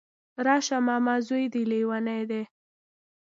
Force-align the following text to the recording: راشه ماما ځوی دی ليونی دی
راشه 0.45 0.77
ماما 0.87 1.15
ځوی 1.27 1.45
دی 1.53 1.63
ليونی 1.71 2.21
دی 2.29 2.43